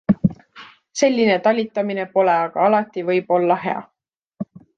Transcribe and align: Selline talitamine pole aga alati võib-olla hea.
Selline 1.01 1.35
talitamine 1.47 2.07
pole 2.15 2.33
aga 2.47 2.63
alati 2.69 3.05
võib-olla 3.11 3.61
hea. 3.69 3.79